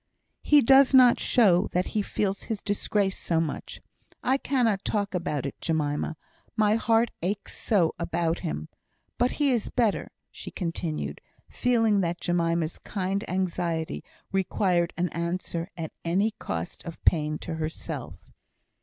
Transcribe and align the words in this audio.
"He 0.41 0.61
does 0.63 0.95
not 0.95 1.19
show 1.19 1.67
that 1.73 1.85
he 1.93 2.01
feels 2.01 2.45
his 2.49 2.59
disgrace 2.59 3.19
so 3.19 3.39
much. 3.39 3.81
I 4.23 4.37
cannot 4.37 4.83
talk 4.83 5.13
about 5.13 5.45
it, 5.45 5.61
Jemima, 5.61 6.17
my 6.57 6.73
heart 6.73 7.11
aches 7.21 7.55
so 7.55 7.93
about 7.99 8.39
him. 8.39 8.67
But 9.19 9.33
he 9.33 9.51
is 9.51 9.69
better," 9.69 10.09
she 10.31 10.49
continued, 10.49 11.21
feeling 11.49 12.01
that 12.01 12.19
Jemima's 12.19 12.79
kind 12.79 13.23
anxiety 13.29 14.03
required 14.31 14.91
an 14.97 15.09
answer 15.09 15.69
at 15.77 15.91
any 16.03 16.31
cost 16.31 16.83
of 16.83 17.05
pain 17.05 17.37
to 17.37 17.53
herself. 17.57 18.15